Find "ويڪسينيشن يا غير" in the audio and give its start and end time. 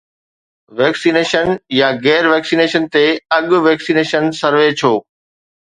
0.79-2.31